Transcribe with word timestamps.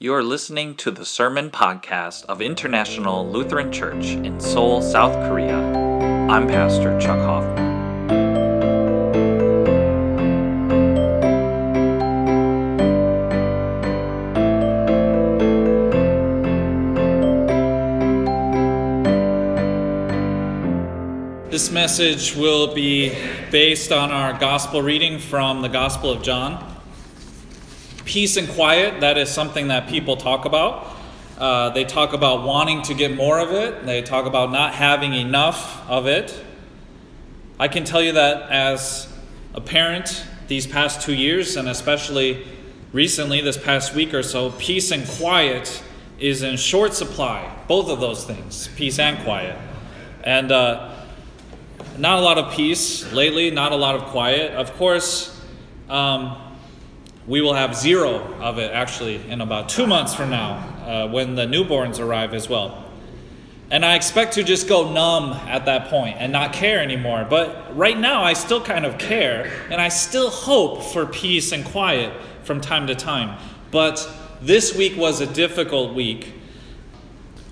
You 0.00 0.14
are 0.14 0.22
listening 0.22 0.76
to 0.76 0.92
the 0.92 1.04
Sermon 1.04 1.50
Podcast 1.50 2.24
of 2.26 2.40
International 2.40 3.28
Lutheran 3.28 3.72
Church 3.72 4.10
in 4.10 4.38
Seoul, 4.38 4.80
South 4.80 5.12
Korea. 5.28 5.58
I'm 5.58 6.46
Pastor 6.46 6.96
Chuck 7.00 7.18
Hoffman. 7.18 7.66
This 21.50 21.72
message 21.72 22.36
will 22.36 22.72
be 22.72 23.18
based 23.50 23.90
on 23.90 24.12
our 24.12 24.38
gospel 24.38 24.80
reading 24.80 25.18
from 25.18 25.60
the 25.60 25.68
Gospel 25.68 26.12
of 26.12 26.22
John. 26.22 26.77
Peace 28.08 28.38
and 28.38 28.48
quiet, 28.48 29.02
that 29.02 29.18
is 29.18 29.28
something 29.28 29.68
that 29.68 29.86
people 29.86 30.16
talk 30.16 30.46
about. 30.46 30.86
Uh, 31.36 31.68
they 31.68 31.84
talk 31.84 32.14
about 32.14 32.42
wanting 32.42 32.80
to 32.80 32.94
get 32.94 33.14
more 33.14 33.38
of 33.38 33.52
it, 33.52 33.84
they 33.84 34.00
talk 34.00 34.24
about 34.24 34.50
not 34.50 34.72
having 34.72 35.12
enough 35.12 35.86
of 35.90 36.06
it. 36.06 36.42
I 37.60 37.68
can 37.68 37.84
tell 37.84 38.02
you 38.02 38.12
that 38.12 38.50
as 38.50 39.14
a 39.52 39.60
parent, 39.60 40.24
these 40.46 40.66
past 40.66 41.02
two 41.02 41.12
years, 41.12 41.56
and 41.56 41.68
especially 41.68 42.46
recently, 42.94 43.42
this 43.42 43.58
past 43.58 43.94
week 43.94 44.14
or 44.14 44.22
so, 44.22 44.52
peace 44.52 44.90
and 44.90 45.06
quiet 45.06 45.82
is 46.18 46.42
in 46.42 46.56
short 46.56 46.94
supply. 46.94 47.54
Both 47.68 47.90
of 47.90 48.00
those 48.00 48.24
things, 48.24 48.70
peace 48.74 48.98
and 48.98 49.22
quiet. 49.22 49.58
And 50.24 50.50
uh, 50.50 50.94
not 51.98 52.20
a 52.20 52.22
lot 52.22 52.38
of 52.38 52.54
peace 52.54 53.12
lately, 53.12 53.50
not 53.50 53.72
a 53.72 53.76
lot 53.76 53.96
of 53.96 54.04
quiet. 54.04 54.52
Of 54.52 54.72
course, 54.78 55.38
um, 55.90 56.47
we 57.28 57.42
will 57.42 57.52
have 57.52 57.76
zero 57.76 58.20
of 58.40 58.58
it 58.58 58.72
actually 58.72 59.16
in 59.28 59.42
about 59.42 59.68
two 59.68 59.86
months 59.86 60.14
from 60.14 60.30
now 60.30 60.54
uh, 60.86 61.08
when 61.08 61.34
the 61.34 61.46
newborns 61.46 62.00
arrive 62.00 62.32
as 62.32 62.48
well. 62.48 62.86
And 63.70 63.84
I 63.84 63.96
expect 63.96 64.32
to 64.34 64.42
just 64.42 64.66
go 64.66 64.90
numb 64.90 65.34
at 65.46 65.66
that 65.66 65.88
point 65.88 66.16
and 66.18 66.32
not 66.32 66.54
care 66.54 66.80
anymore. 66.80 67.26
But 67.28 67.76
right 67.76 67.98
now, 67.98 68.24
I 68.24 68.32
still 68.32 68.62
kind 68.62 68.86
of 68.86 68.96
care, 68.96 69.52
and 69.70 69.78
I 69.78 69.88
still 69.88 70.30
hope 70.30 70.82
for 70.82 71.04
peace 71.04 71.52
and 71.52 71.66
quiet 71.66 72.10
from 72.44 72.62
time 72.62 72.86
to 72.86 72.94
time. 72.94 73.38
But 73.70 74.10
this 74.40 74.74
week 74.74 74.96
was 74.96 75.20
a 75.20 75.26
difficult 75.26 75.94
week. 75.94 76.32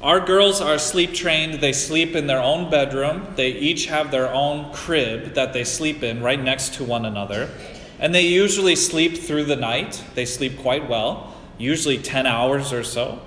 Our 0.01 0.21
girls 0.21 0.63
are 0.63 0.79
sleep 0.79 1.13
trained. 1.13 1.61
They 1.61 1.75
sleep 1.75 2.17
in 2.17 2.27
their 2.27 2.41
own 2.41 2.71
bedroom. 2.71 3.27
They 3.37 3.51
each 3.51 3.87
have 3.87 4.11
their 4.11 4.33
own 4.33 4.73
crib 4.73 5.35
that 5.35 5.53
they 5.53 5.65
sleep 5.65 6.03
in 6.03 6.23
right 6.23 6.43
next 6.43 6.75
to 6.75 6.85
one 6.85 7.05
another. 7.05 7.51
And 7.99 8.15
they 8.15 8.27
usually 8.27 8.77
sleep 8.77 9.17
through 9.17 9.45
the 9.45 9.57
night. 9.57 10.05
They 10.15 10.27
sleep 10.27 10.59
quite 10.59 10.89
well, 10.89 11.35
usually 11.59 11.99
10 11.99 12.27
hours 12.27 12.73
or 12.73 12.85
so. 12.85 13.21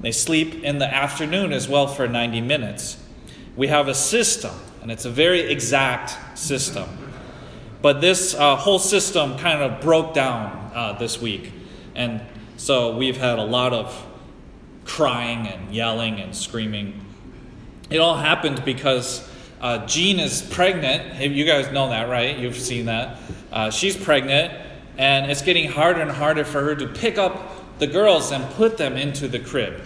They 0.00 0.12
sleep 0.12 0.62
in 0.64 0.78
the 0.78 0.92
afternoon 0.92 1.52
as 1.52 1.68
well 1.68 1.86
for 1.86 2.08
90 2.08 2.40
minutes. 2.40 3.02
We 3.56 3.68
have 3.68 3.88
a 3.88 3.94
system, 3.94 4.54
and 4.82 4.90
it's 4.90 5.04
a 5.04 5.10
very 5.10 5.40
exact 5.40 6.38
system. 6.38 6.88
But 7.82 8.00
this 8.00 8.34
uh, 8.34 8.56
whole 8.56 8.78
system 8.78 9.36
kind 9.38 9.62
of 9.62 9.80
broke 9.80 10.14
down 10.14 10.72
uh, 10.74 10.94
this 10.98 11.20
week. 11.20 11.52
And 11.94 12.22
so 12.56 12.96
we've 12.96 13.16
had 13.16 13.38
a 13.38 13.44
lot 13.44 13.72
of 13.72 14.06
crying 14.84 15.46
and 15.46 15.74
yelling 15.74 16.20
and 16.20 16.34
screaming. 16.34 17.04
It 17.90 17.98
all 17.98 18.16
happened 18.16 18.64
because 18.64 19.28
uh, 19.64 19.86
Jean 19.86 20.20
is 20.20 20.42
pregnant. 20.42 21.18
You 21.18 21.46
guys 21.46 21.72
know 21.72 21.88
that, 21.88 22.10
right? 22.10 22.38
You've 22.38 22.54
seen 22.54 22.84
that. 22.84 23.18
Uh, 23.50 23.70
she's 23.70 23.96
pregnant, 23.96 24.52
and 24.98 25.30
it's 25.30 25.40
getting 25.40 25.70
harder 25.70 26.02
and 26.02 26.10
harder 26.10 26.44
for 26.44 26.62
her 26.62 26.76
to 26.76 26.86
pick 26.86 27.16
up 27.16 27.78
the 27.78 27.86
girls 27.86 28.30
and 28.30 28.44
put 28.56 28.76
them 28.76 28.98
into 28.98 29.26
the 29.26 29.38
crib. 29.38 29.80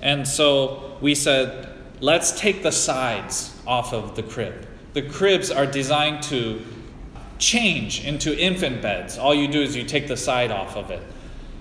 And 0.00 0.26
so 0.26 0.98
we 1.00 1.14
said, 1.14 1.68
let's 2.00 2.32
take 2.32 2.64
the 2.64 2.72
sides 2.72 3.56
off 3.64 3.94
of 3.94 4.16
the 4.16 4.24
crib. 4.24 4.66
The 4.92 5.02
cribs 5.02 5.52
are 5.52 5.66
designed 5.66 6.24
to 6.24 6.60
change 7.38 8.04
into 8.04 8.36
infant 8.36 8.82
beds. 8.82 9.18
All 9.18 9.36
you 9.36 9.46
do 9.46 9.62
is 9.62 9.76
you 9.76 9.84
take 9.84 10.08
the 10.08 10.16
side 10.16 10.50
off 10.50 10.76
of 10.76 10.90
it. 10.90 11.02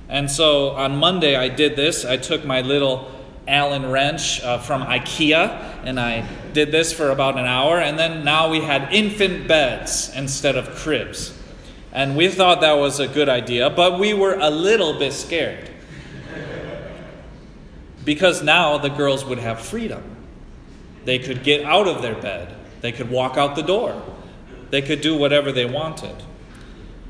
And 0.10 0.32
so 0.32 0.72
on 0.72 0.98
Monday, 0.98 1.36
I 1.36 1.48
did 1.48 1.76
this. 1.76 2.06
I 2.06 2.18
took 2.18 2.44
my 2.44 2.62
little 2.62 3.12
Allen 3.52 3.92
wrench 3.92 4.42
uh, 4.42 4.58
from 4.58 4.82
IKEA 4.82 5.72
and 5.84 6.00
I 6.00 6.28
did 6.54 6.72
this 6.72 6.94
for 6.94 7.10
about 7.10 7.38
an 7.38 7.46
hour. 7.46 7.80
And 7.80 7.98
then 7.98 8.24
now 8.24 8.50
we 8.50 8.62
had 8.62 8.94
infant 8.94 9.48
beds 9.48 10.12
instead 10.16 10.56
of 10.56 10.76
cribs. 10.76 11.38
And 11.92 12.16
we 12.16 12.30
thought 12.30 12.62
that 12.62 12.74
was 12.74 13.00
a 13.00 13.08
good 13.08 13.28
idea, 13.28 13.70
but 13.70 14.00
we 14.00 14.14
were 14.14 14.36
a 14.36 14.50
little 14.50 14.98
bit 14.98 15.14
scared. 15.14 15.70
Because 18.06 18.42
now 18.42 18.78
the 18.78 18.90
girls 18.90 19.26
would 19.26 19.40
have 19.40 19.60
freedom. 19.60 20.04
They 21.04 21.20
could 21.20 21.44
get 21.44 21.66
out 21.66 21.88
of 21.88 22.02
their 22.02 22.16
bed, 22.16 22.56
they 22.82 22.92
could 22.92 23.10
walk 23.10 23.38
out 23.38 23.56
the 23.56 23.64
door, 23.64 24.02
they 24.70 24.82
could 24.82 25.02
do 25.02 25.18
whatever 25.18 25.52
they 25.52 25.66
wanted. 25.66 26.16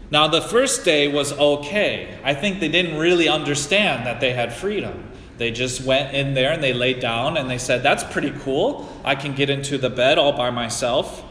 Now, 0.10 0.28
the 0.28 0.42
first 0.42 0.84
day 0.84 1.08
was 1.08 1.32
okay. 1.32 2.18
I 2.24 2.34
think 2.34 2.60
they 2.60 2.68
didn't 2.68 2.98
really 2.98 3.30
understand 3.30 4.06
that 4.06 4.20
they 4.20 4.34
had 4.34 4.52
freedom. 4.54 5.11
They 5.42 5.50
just 5.50 5.82
went 5.82 6.14
in 6.14 6.36
there 6.36 6.52
and 6.52 6.62
they 6.62 6.72
laid 6.72 7.00
down 7.00 7.36
and 7.36 7.50
they 7.50 7.58
said, 7.58 7.82
That's 7.82 8.04
pretty 8.04 8.30
cool. 8.30 8.88
I 9.04 9.16
can 9.16 9.34
get 9.34 9.50
into 9.50 9.80
the 9.80 9.90
bed 9.90 10.20
all 10.20 10.34
by 10.34 10.52
myself. 10.52 11.24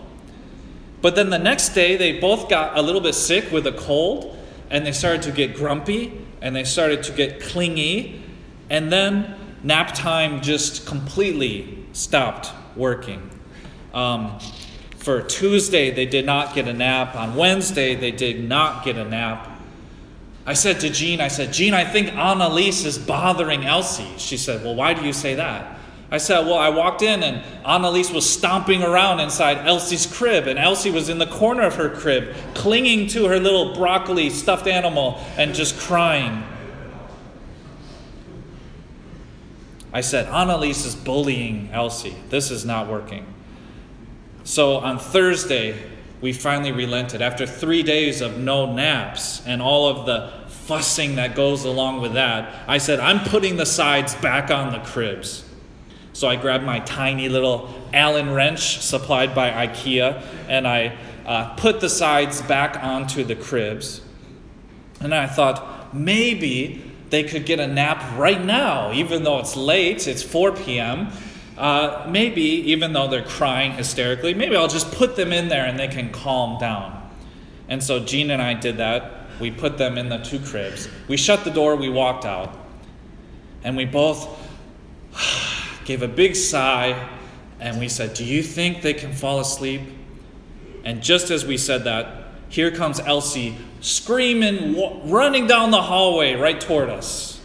But 1.00 1.14
then 1.14 1.30
the 1.30 1.38
next 1.38 1.74
day, 1.74 1.96
they 1.96 2.18
both 2.18 2.48
got 2.48 2.76
a 2.76 2.82
little 2.82 3.00
bit 3.00 3.14
sick 3.14 3.52
with 3.52 3.68
a 3.68 3.72
cold, 3.72 4.36
and 4.68 4.84
they 4.84 4.90
started 4.90 5.22
to 5.22 5.30
get 5.30 5.54
grumpy, 5.54 6.26
and 6.42 6.56
they 6.56 6.64
started 6.64 7.04
to 7.04 7.12
get 7.12 7.40
clingy, 7.40 8.20
and 8.68 8.90
then 8.90 9.32
nap 9.62 9.94
time 9.94 10.40
just 10.40 10.88
completely 10.88 11.86
stopped 11.92 12.50
working. 12.74 13.30
Um, 13.94 14.40
for 14.96 15.22
Tuesday, 15.22 15.92
they 15.92 16.06
did 16.06 16.26
not 16.26 16.52
get 16.52 16.66
a 16.66 16.72
nap. 16.72 17.14
On 17.14 17.36
Wednesday, 17.36 17.94
they 17.94 18.10
did 18.10 18.42
not 18.42 18.84
get 18.84 18.96
a 18.96 19.04
nap. 19.04 19.59
I 20.50 20.54
said 20.54 20.80
to 20.80 20.90
Jean, 20.90 21.20
I 21.20 21.28
said, 21.28 21.52
Jean, 21.52 21.74
I 21.74 21.84
think 21.84 22.12
Annalise 22.12 22.84
is 22.84 22.98
bothering 22.98 23.64
Elsie. 23.64 24.12
She 24.16 24.36
said, 24.36 24.64
Well, 24.64 24.74
why 24.74 24.94
do 24.94 25.06
you 25.06 25.12
say 25.12 25.36
that? 25.36 25.78
I 26.10 26.18
said, 26.18 26.44
Well, 26.44 26.58
I 26.58 26.70
walked 26.70 27.02
in 27.02 27.22
and 27.22 27.44
Annalise 27.64 28.10
was 28.10 28.28
stomping 28.28 28.82
around 28.82 29.20
inside 29.20 29.64
Elsie's 29.64 30.06
crib, 30.06 30.48
and 30.48 30.58
Elsie 30.58 30.90
was 30.90 31.08
in 31.08 31.18
the 31.18 31.26
corner 31.28 31.62
of 31.62 31.76
her 31.76 31.88
crib, 31.88 32.34
clinging 32.54 33.06
to 33.10 33.28
her 33.28 33.38
little 33.38 33.76
broccoli 33.76 34.28
stuffed 34.28 34.66
animal 34.66 35.24
and 35.36 35.54
just 35.54 35.78
crying. 35.78 36.42
I 39.92 40.00
said, 40.00 40.26
Annalise 40.26 40.84
is 40.84 40.96
bullying 40.96 41.70
Elsie. 41.72 42.16
This 42.28 42.50
is 42.50 42.64
not 42.64 42.88
working. 42.88 43.24
So 44.42 44.78
on 44.78 44.98
Thursday, 44.98 45.80
we 46.20 46.32
finally 46.32 46.72
relented. 46.72 47.22
After 47.22 47.46
three 47.46 47.84
days 47.84 48.20
of 48.20 48.36
no 48.36 48.72
naps 48.72 49.46
and 49.46 49.62
all 49.62 49.88
of 49.88 50.06
the 50.06 50.39
fussing 50.70 51.16
that 51.16 51.34
goes 51.34 51.64
along 51.64 52.00
with 52.00 52.12
that, 52.12 52.62
I 52.68 52.78
said, 52.78 53.00
I'm 53.00 53.28
putting 53.28 53.56
the 53.56 53.66
sides 53.66 54.14
back 54.14 54.52
on 54.52 54.70
the 54.70 54.78
cribs. 54.78 55.44
So 56.12 56.28
I 56.28 56.36
grabbed 56.36 56.62
my 56.62 56.78
tiny 56.78 57.28
little 57.28 57.74
Allen 57.92 58.30
wrench 58.30 58.78
supplied 58.78 59.34
by 59.34 59.50
IKEA 59.66 60.24
and 60.48 60.68
I 60.68 60.96
uh, 61.26 61.56
put 61.56 61.80
the 61.80 61.88
sides 61.88 62.40
back 62.42 62.80
onto 62.84 63.24
the 63.24 63.34
cribs. 63.34 64.00
And 65.00 65.12
I 65.12 65.26
thought 65.26 65.92
maybe 65.92 66.84
they 67.08 67.24
could 67.24 67.46
get 67.46 67.58
a 67.58 67.66
nap 67.66 68.16
right 68.16 68.40
now, 68.40 68.92
even 68.92 69.24
though 69.24 69.40
it's 69.40 69.56
late, 69.56 70.06
it's 70.06 70.22
4 70.22 70.52
p.m. 70.52 71.08
Uh, 71.58 72.06
maybe, 72.08 72.42
even 72.42 72.92
though 72.92 73.08
they're 73.08 73.24
crying 73.24 73.72
hysterically, 73.72 74.34
maybe 74.34 74.54
I'll 74.54 74.68
just 74.68 74.92
put 74.92 75.16
them 75.16 75.32
in 75.32 75.48
there 75.48 75.66
and 75.66 75.76
they 75.76 75.88
can 75.88 76.12
calm 76.12 76.60
down. 76.60 77.10
And 77.68 77.82
so 77.82 77.98
Jean 77.98 78.30
and 78.30 78.40
I 78.40 78.54
did 78.54 78.76
that. 78.76 79.19
We 79.40 79.50
put 79.50 79.78
them 79.78 79.96
in 79.98 80.08
the 80.08 80.18
two 80.18 80.38
cribs. 80.38 80.88
We 81.08 81.16
shut 81.16 81.44
the 81.44 81.50
door, 81.50 81.76
we 81.76 81.88
walked 81.88 82.24
out, 82.24 82.56
and 83.64 83.76
we 83.76 83.84
both 83.84 84.28
gave 85.84 86.02
a 86.02 86.08
big 86.08 86.36
sigh 86.36 87.08
and 87.58 87.78
we 87.78 87.88
said, 87.88 88.14
Do 88.14 88.24
you 88.24 88.42
think 88.42 88.82
they 88.82 88.94
can 88.94 89.12
fall 89.12 89.40
asleep? 89.40 89.82
And 90.84 91.02
just 91.02 91.30
as 91.30 91.44
we 91.44 91.56
said 91.56 91.84
that, 91.84 92.24
here 92.48 92.70
comes 92.70 93.00
Elsie 93.00 93.56
screaming, 93.80 95.10
running 95.10 95.46
down 95.46 95.70
the 95.70 95.82
hallway 95.82 96.34
right 96.34 96.60
toward 96.60 96.88
us. 96.88 97.40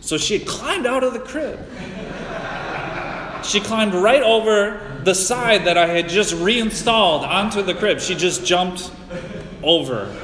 So 0.00 0.16
she 0.16 0.38
had 0.38 0.48
climbed 0.48 0.86
out 0.86 1.04
of 1.04 1.12
the 1.12 1.20
crib. 1.20 1.58
She 3.44 3.60
climbed 3.60 3.94
right 3.94 4.22
over 4.22 5.00
the 5.04 5.14
side 5.14 5.64
that 5.64 5.78
I 5.78 5.86
had 5.86 6.08
just 6.08 6.34
reinstalled 6.34 7.24
onto 7.24 7.62
the 7.62 7.72
crib. 7.72 8.00
She 8.00 8.14
just 8.14 8.44
jumped 8.44 8.90
over. 9.62 10.14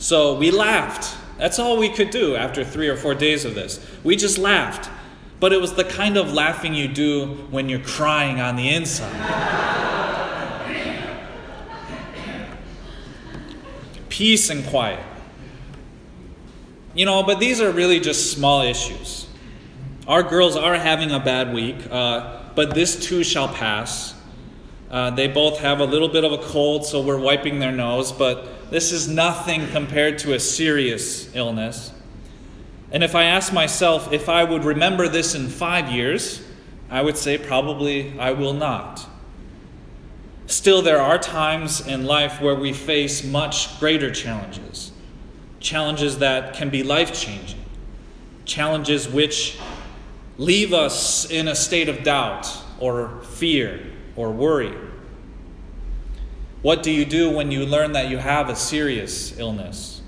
So 0.00 0.34
we 0.34 0.50
laughed 0.50 1.16
that's 1.40 1.58
all 1.58 1.78
we 1.78 1.88
could 1.88 2.10
do 2.10 2.36
after 2.36 2.62
three 2.62 2.88
or 2.88 2.96
four 2.96 3.14
days 3.14 3.46
of 3.46 3.54
this. 3.54 3.80
We 4.04 4.14
just 4.14 4.36
laughed. 4.36 4.90
But 5.40 5.54
it 5.54 5.60
was 5.60 5.72
the 5.72 5.84
kind 5.84 6.18
of 6.18 6.34
laughing 6.34 6.74
you 6.74 6.86
do 6.86 7.28
when 7.50 7.70
you're 7.70 7.80
crying 7.80 8.42
on 8.42 8.56
the 8.56 8.68
inside. 8.68 9.16
Peace 14.10 14.50
and 14.50 14.66
quiet. 14.66 15.02
you 16.94 17.06
know, 17.06 17.22
but 17.22 17.40
these 17.40 17.62
are 17.62 17.70
really 17.70 18.00
just 18.00 18.32
small 18.32 18.60
issues. 18.60 19.26
Our 20.06 20.22
girls 20.22 20.56
are 20.56 20.74
having 20.74 21.10
a 21.10 21.20
bad 21.20 21.54
week, 21.54 21.76
uh, 21.90 22.42
but 22.54 22.74
this 22.74 23.02
too 23.02 23.24
shall 23.24 23.48
pass. 23.48 24.14
Uh, 24.90 25.08
they 25.08 25.26
both 25.26 25.60
have 25.60 25.80
a 25.80 25.86
little 25.86 26.08
bit 26.08 26.24
of 26.24 26.32
a 26.32 26.38
cold, 26.38 26.84
so 26.84 27.00
we're 27.00 27.18
wiping 27.18 27.60
their 27.60 27.72
nose, 27.72 28.12
but 28.12 28.46
this 28.70 28.92
is 28.92 29.08
nothing 29.08 29.68
compared 29.68 30.18
to 30.20 30.34
a 30.34 30.40
serious 30.40 31.34
illness. 31.34 31.92
And 32.92 33.04
if 33.04 33.14
I 33.14 33.24
ask 33.24 33.52
myself 33.52 34.12
if 34.12 34.28
I 34.28 34.44
would 34.44 34.64
remember 34.64 35.08
this 35.08 35.34
in 35.34 35.48
five 35.48 35.90
years, 35.90 36.42
I 36.88 37.02
would 37.02 37.16
say 37.16 37.38
probably 37.38 38.18
I 38.18 38.32
will 38.32 38.52
not. 38.52 39.06
Still, 40.46 40.82
there 40.82 41.00
are 41.00 41.16
times 41.16 41.86
in 41.86 42.04
life 42.04 42.40
where 42.40 42.56
we 42.56 42.72
face 42.72 43.22
much 43.22 43.78
greater 43.78 44.10
challenges, 44.10 44.90
challenges 45.60 46.18
that 46.18 46.54
can 46.54 46.70
be 46.70 46.82
life 46.82 47.12
changing, 47.12 47.64
challenges 48.44 49.08
which 49.08 49.58
leave 50.38 50.72
us 50.72 51.30
in 51.30 51.46
a 51.46 51.54
state 51.54 51.88
of 51.88 52.02
doubt 52.02 52.50
or 52.80 53.20
fear 53.22 53.80
or 54.16 54.32
worry. 54.32 54.74
What 56.62 56.82
do 56.82 56.90
you 56.90 57.04
do 57.04 57.30
when 57.30 57.50
you 57.50 57.64
learn 57.64 57.92
that 57.92 58.10
you 58.10 58.18
have 58.18 58.50
a 58.50 58.56
serious 58.56 59.38
illness? 59.38 60.02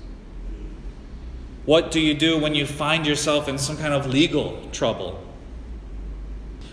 What 1.65 1.91
do 1.91 1.99
you 1.99 2.13
do 2.13 2.37
when 2.37 2.53
you 2.53 2.65
find 2.65 3.07
yourself 3.07 3.47
in 3.47 3.57
some 3.57 3.77
kind 3.77 3.93
of 3.93 4.07
legal 4.07 4.69
trouble? 4.71 5.19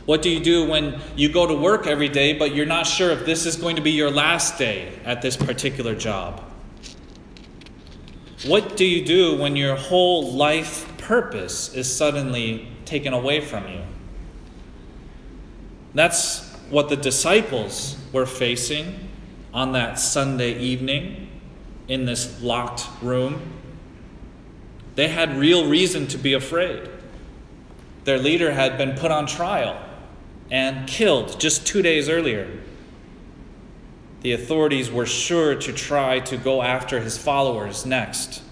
What 0.05 0.23
do 0.23 0.29
you 0.29 0.41
do 0.41 0.69
when 0.69 1.01
you 1.15 1.29
go 1.29 1.47
to 1.47 1.55
work 1.55 1.87
every 1.87 2.09
day, 2.09 2.33
but 2.33 2.55
you're 2.55 2.67
not 2.67 2.87
sure 2.87 3.11
if 3.11 3.25
this 3.25 3.47
is 3.47 3.57
going 3.57 3.77
to 3.77 3.83
be 3.83 3.93
your 3.93 4.11
last 4.11 4.59
day 4.59 4.93
at 5.05 5.23
this 5.23 5.37
particular 5.37 5.95
job? 5.95 6.43
What 8.47 8.77
do 8.77 8.85
you 8.85 9.05
do 9.05 9.37
when 9.37 9.55
your 9.55 9.77
whole 9.77 10.33
life 10.33 10.91
purpose 10.99 11.75
is 11.75 11.95
suddenly 11.95 12.69
taken 12.85 13.13
away 13.13 13.41
from 13.41 13.69
you? 13.69 13.83
That's 15.95 16.53
what 16.71 16.89
the 16.89 16.97
disciples 16.97 17.97
were 18.13 18.27
facing 18.27 19.10
on 19.53 19.73
that 19.73 19.99
Sunday 19.99 20.59
evening 20.59 21.29
in 21.89 22.05
this 22.05 22.41
locked 22.43 22.87
room. 23.03 23.41
They 24.95 25.09
had 25.09 25.37
real 25.37 25.69
reason 25.69 26.07
to 26.09 26.19
be 26.19 26.33
afraid. 26.35 26.89
Their 28.05 28.19
leader 28.19 28.53
had 28.53 28.79
been 28.79 28.97
put 28.97 29.11
on 29.11 29.27
trial 29.27 29.81
and 30.51 30.89
killed 30.89 31.39
just 31.41 31.67
two 31.67 31.83
days 31.83 32.09
earlier. 32.09 32.51
The 34.23 34.33
authorities 34.33 34.91
were 34.91 35.07
sure 35.07 35.55
to 35.55 35.73
try 35.73 36.21
to 36.21 36.37
go 36.37 36.63
after 36.63 37.01
his 37.01 37.17
followers 37.17 37.87
next. 37.87 38.43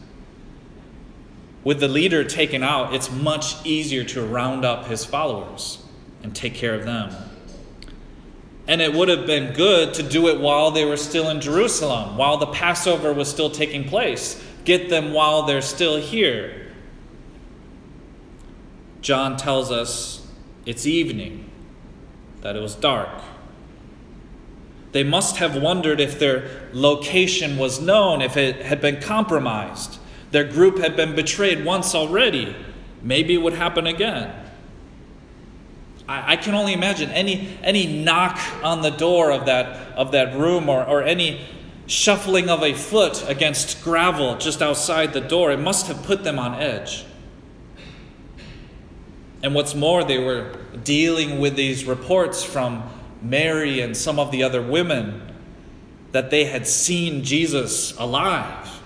With 1.65 1.81
the 1.81 1.89
leader 1.89 2.25
taken 2.25 2.63
out, 2.63 2.95
it's 2.95 3.11
much 3.11 3.55
easier 3.67 4.05
to 4.05 4.25
round 4.25 4.65
up 4.65 4.87
his 4.87 5.05
followers 5.05 5.83
and 6.23 6.35
take 6.35 6.55
care 6.55 6.75
of 6.75 6.85
them. 6.85 7.28
And 8.69 8.83
it 8.83 8.93
would 8.93 9.09
have 9.09 9.27
been 9.27 9.55
good 9.55 9.95
to 9.95 10.03
do 10.03 10.29
it 10.29 10.39
while 10.39 10.71
they 10.71 10.85
were 10.85 10.99
still 10.99 11.31
in 11.31 11.41
Jerusalem, 11.41 12.19
while 12.19 12.37
the 12.37 12.47
Passover 12.47 13.15
was 13.15 13.29
still 13.29 13.51
taking 13.51 13.89
place. 13.89 14.45
Get 14.65 14.91
them 14.91 15.15
while 15.15 15.45
they're 15.45 15.63
still 15.63 15.97
here. 15.97 16.71
John 19.01 19.39
tells 19.39 19.73
us 19.73 20.27
it's 20.67 20.87
evening 20.87 21.51
that 22.43 22.57
it 22.57 22.61
was 22.61 22.75
dark. 22.75 23.09
They 24.93 25.03
must 25.03 25.39
have 25.39 25.57
wondered 25.57 25.99
if 25.99 26.19
their 26.19 26.69
location 26.73 27.57
was 27.57 27.81
known, 27.81 28.21
if 28.21 28.37
it 28.37 28.63
had 28.63 28.83
been 28.83 29.01
compromised. 29.01 29.99
Their 30.31 30.45
group 30.45 30.79
had 30.79 30.95
been 30.95 31.15
betrayed 31.15 31.65
once 31.65 31.95
already. 31.95 32.55
Maybe 33.03 33.35
it 33.35 33.39
would 33.39 33.55
happen 33.55 33.87
again. 33.87 34.35
I, 36.09 36.33
I 36.33 36.37
can 36.37 36.55
only 36.55 36.73
imagine 36.73 37.11
any, 37.11 37.59
any 37.63 37.87
knock 37.87 38.41
on 38.63 38.83
the 38.83 38.91
door 38.91 39.31
of 39.31 39.47
that, 39.47 39.93
of 39.93 40.13
that 40.13 40.37
room 40.37 40.69
or, 40.69 40.85
or 40.85 41.03
any 41.03 41.41
shuffling 41.87 42.49
of 42.49 42.63
a 42.63 42.75
foot 42.75 43.25
against 43.29 43.83
gravel 43.83 44.37
just 44.39 44.63
outside 44.63 45.13
the 45.13 45.21
door. 45.21 45.53
It 45.53 45.59
must 45.59 45.87
have 45.87 46.03
put 46.05 46.25
them 46.25 46.39
on 46.39 46.55
edge. 46.55 47.05
And 49.43 49.55
what's 49.55 49.75
more, 49.75 50.03
they 50.03 50.19
were 50.19 50.57
dealing 50.83 51.39
with 51.39 51.55
these 51.55 51.85
reports 51.85 52.43
from 52.43 52.89
Mary 53.23 53.81
and 53.81 53.97
some 53.97 54.19
of 54.19 54.31
the 54.31 54.43
other 54.43 54.63
women 54.63 55.23
that 56.13 56.31
they 56.31 56.45
had 56.45 56.67
seen 56.67 57.23
Jesus 57.23 57.97
alive. 57.99 58.81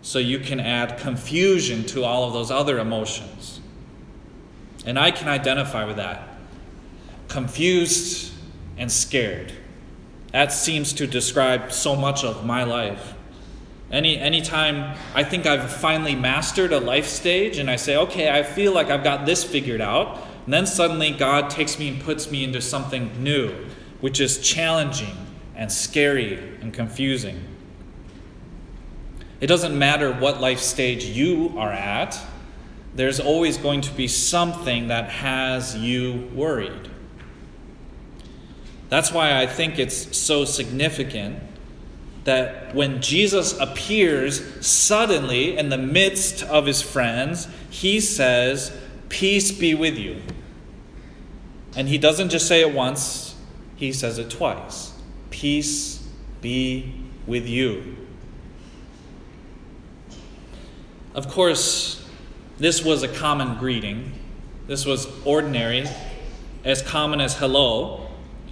So 0.00 0.18
you 0.18 0.38
can 0.38 0.60
add 0.60 0.98
confusion 0.98 1.84
to 1.86 2.04
all 2.04 2.24
of 2.26 2.32
those 2.32 2.50
other 2.50 2.78
emotions. 2.78 3.51
And 4.84 4.98
I 4.98 5.10
can 5.10 5.28
identify 5.28 5.84
with 5.84 5.96
that. 5.96 6.28
Confused 7.28 8.32
and 8.76 8.90
scared. 8.90 9.52
That 10.32 10.52
seems 10.52 10.92
to 10.94 11.06
describe 11.06 11.72
so 11.72 11.94
much 11.94 12.24
of 12.24 12.44
my 12.44 12.64
life. 12.64 13.14
Any 13.90 14.16
anytime 14.16 14.96
I 15.14 15.22
think 15.22 15.44
I've 15.44 15.70
finally 15.70 16.14
mastered 16.14 16.72
a 16.72 16.80
life 16.80 17.06
stage 17.06 17.58
and 17.58 17.70
I 17.70 17.76
say, 17.76 17.96
okay, 17.96 18.30
I 18.30 18.42
feel 18.42 18.72
like 18.72 18.88
I've 18.88 19.04
got 19.04 19.26
this 19.26 19.44
figured 19.44 19.82
out, 19.82 20.26
and 20.46 20.54
then 20.54 20.66
suddenly 20.66 21.10
God 21.10 21.50
takes 21.50 21.78
me 21.78 21.88
and 21.88 22.02
puts 22.02 22.30
me 22.30 22.42
into 22.42 22.62
something 22.62 23.22
new, 23.22 23.54
which 24.00 24.18
is 24.18 24.38
challenging 24.38 25.14
and 25.54 25.70
scary 25.70 26.58
and 26.62 26.72
confusing. 26.72 27.40
It 29.42 29.48
doesn't 29.48 29.78
matter 29.78 30.12
what 30.12 30.40
life 30.40 30.60
stage 30.60 31.04
you 31.04 31.52
are 31.58 31.72
at, 31.72 32.18
there's 32.94 33.20
always 33.20 33.56
going 33.56 33.80
to 33.82 33.92
be 33.92 34.08
something 34.08 34.88
that 34.88 35.10
has 35.10 35.76
you 35.76 36.28
worried. 36.34 36.90
That's 38.88 39.10
why 39.10 39.40
I 39.40 39.46
think 39.46 39.78
it's 39.78 40.16
so 40.16 40.44
significant 40.44 41.42
that 42.24 42.74
when 42.74 43.00
Jesus 43.00 43.58
appears 43.58 44.64
suddenly 44.64 45.56
in 45.56 45.70
the 45.70 45.78
midst 45.78 46.42
of 46.42 46.66
his 46.66 46.82
friends, 46.82 47.48
he 47.70 48.00
says, 48.00 48.76
Peace 49.08 49.50
be 49.50 49.74
with 49.74 49.96
you. 49.96 50.22
And 51.74 51.88
he 51.88 51.98
doesn't 51.98 52.28
just 52.28 52.46
say 52.46 52.60
it 52.60 52.72
once, 52.74 53.34
he 53.76 53.92
says 53.92 54.18
it 54.18 54.30
twice. 54.30 54.92
Peace 55.30 56.06
be 56.40 56.94
with 57.26 57.46
you. 57.46 57.96
Of 61.14 61.28
course, 61.28 62.01
this 62.62 62.84
was 62.84 63.02
a 63.02 63.08
common 63.08 63.58
greeting. 63.58 64.12
This 64.68 64.86
was 64.86 65.08
ordinary, 65.24 65.84
as 66.64 66.80
common 66.80 67.20
as 67.20 67.36
hello. 67.36 68.06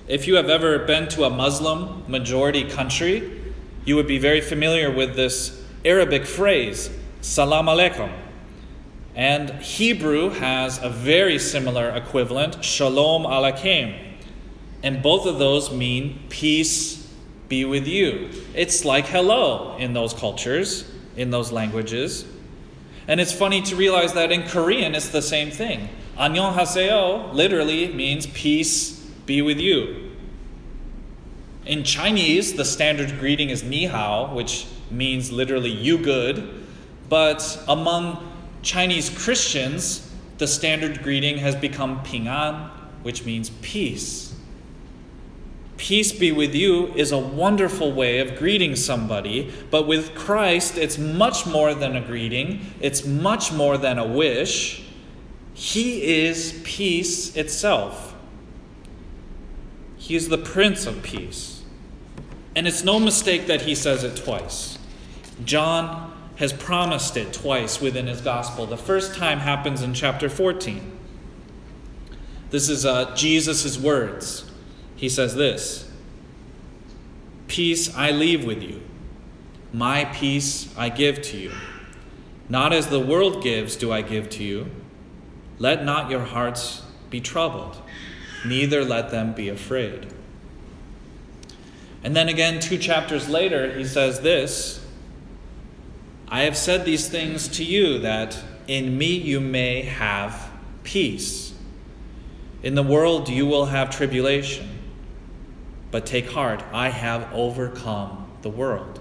If 0.09 0.27
you 0.27 0.35
have 0.35 0.51
ever 0.51 0.81
been 0.81 1.07
to 1.11 1.27
a 1.27 1.31
Muslim 1.31 2.03
majority 2.11 2.65
country, 2.65 3.41
you 3.85 3.95
would 3.95 4.09
be 4.09 4.19
very 4.19 4.41
familiar 4.41 4.91
with 4.91 5.15
this 5.15 5.65
Arabic 5.85 6.27
phrase, 6.27 6.91
salam 7.21 7.67
alaikum. 7.67 8.13
And 9.15 9.51
Hebrew 9.63 10.31
has 10.31 10.83
a 10.83 10.91
very 10.91 11.39
similar 11.39 11.91
equivalent, 11.91 12.65
shalom 12.65 13.23
aleichem. 13.23 13.97
And 14.83 15.05
both 15.05 15.25
of 15.25 15.39
those 15.39 15.71
mean 15.71 16.19
peace 16.31 17.09
be 17.49 17.65
with 17.65 17.87
you. 17.87 18.31
It's 18.55 18.85
like 18.85 19.07
hello 19.07 19.77
in 19.77 19.93
those 19.93 20.15
cultures, 20.15 20.91
in 21.17 21.31
those 21.31 21.53
languages. 21.53 22.25
And 23.09 23.21
it's 23.21 23.33
funny 23.33 23.63
to 23.63 23.77
realize 23.77 24.13
that 24.13 24.31
in 24.31 24.45
Korean 24.45 24.95
it's 24.95 25.09
the 25.09 25.23
same 25.23 25.51
thing. 25.51 25.89
Annyeonghaseyo 26.19 27.33
literally 27.33 27.93
means 27.93 28.27
peace 28.27 29.01
be 29.27 29.43
with 29.43 29.59
you. 29.59 30.11
In 31.67 31.85
Chinese, 31.85 32.55
the 32.55 32.65
standard 32.65 33.19
greeting 33.19 33.51
is 33.51 33.63
ni 33.63 33.85
hao, 33.85 34.35
which 34.35 34.67
means 34.91 35.31
literally 35.31 35.71
you 35.71 35.99
good. 35.99 36.67
But 37.09 37.63
among 37.69 38.29
Chinese 38.63 39.11
Christians, 39.11 40.11
the 40.39 40.47
standard 40.47 41.03
greeting 41.03 41.39
has 41.39 41.55
become 41.55 42.03
ping 42.03 42.29
an, 42.29 42.71
which 43.03 43.25
means 43.25 43.51
peace. 43.63 44.35
Peace 45.81 46.13
be 46.13 46.31
with 46.31 46.55
you 46.55 46.89
is 46.89 47.11
a 47.11 47.17
wonderful 47.17 47.91
way 47.91 48.19
of 48.19 48.37
greeting 48.37 48.77
somebody, 48.77 49.51
but 49.71 49.87
with 49.87 50.15
Christ, 50.15 50.77
it's 50.77 50.99
much 50.99 51.47
more 51.47 51.73
than 51.73 51.97
a 51.97 52.03
greeting, 52.03 52.67
it's 52.83 53.07
much 53.07 53.51
more 53.51 53.79
than 53.79 53.99
a 53.99 54.07
wish. 54.07 54.83
He 55.55 56.27
is 56.27 56.61
peace 56.65 57.35
itself. 57.35 58.15
He 59.97 60.15
is 60.15 60.29
the 60.29 60.37
Prince 60.37 60.85
of 60.85 61.03
Peace. 61.03 61.63
And 62.55 62.69
it's 62.69 62.85
no 62.85 63.01
mistake 63.01 63.47
that 63.47 63.63
he 63.63 63.75
says 63.75 64.05
it 64.05 64.23
twice. 64.23 64.79
John 65.47 66.15
has 66.37 66.53
promised 66.53 67.17
it 67.17 67.33
twice 67.33 67.81
within 67.81 68.07
his 68.07 68.21
gospel. 68.21 68.67
The 68.67 68.77
first 68.77 69.15
time 69.15 69.39
happens 69.39 69.81
in 69.81 69.95
chapter 69.95 70.29
14. 70.29 70.99
This 72.51 72.69
is 72.69 72.85
uh, 72.85 73.15
Jesus' 73.15 73.79
words. 73.79 74.50
He 75.01 75.09
says 75.09 75.35
this 75.35 75.91
Peace 77.49 77.97
I 77.97 78.11
leave 78.11 78.45
with 78.45 78.63
you, 78.63 78.83
my 79.73 80.05
peace 80.05 80.69
I 80.77 80.91
give 80.91 81.23
to 81.23 81.39
you. 81.39 81.53
Not 82.51 82.75
as 82.75 82.89
the 82.89 83.01
world 83.01 83.43
gives, 83.43 83.77
do 83.77 83.91
I 83.91 84.03
give 84.03 84.29
to 84.31 84.45
you. 84.45 84.71
Let 85.59 85.87
not 85.87 86.11
your 86.11 86.21
hearts 86.21 86.83
be 87.09 87.19
troubled, 87.19 87.81
neither 88.45 88.85
let 88.85 89.11
them 89.11 89.33
be 89.33 89.49
afraid. 89.49 90.13
And 92.05 92.15
then 92.15 92.29
again, 92.29 92.61
two 92.61 92.77
chapters 92.77 93.27
later, 93.27 93.73
he 93.73 93.87
says 93.87 94.21
this 94.21 94.85
I 96.29 96.43
have 96.43 96.59
said 96.59 96.85
these 96.85 97.09
things 97.09 97.49
to 97.57 97.65
you 97.65 98.01
that 98.01 98.39
in 98.69 98.99
me 98.99 99.17
you 99.17 99.41
may 99.41 99.81
have 99.81 100.51
peace. 100.85 101.55
In 102.63 102.75
the 102.75 102.83
world 102.83 103.31
you 103.31 103.47
will 103.47 103.65
have 103.65 103.89
tribulation, 103.89 104.80
but 105.91 106.07
take 106.07 106.31
heart, 106.31 106.63
I 106.73 106.91
have 106.91 107.33
overcome 107.33 108.31
the 108.43 108.51
world. 108.51 109.01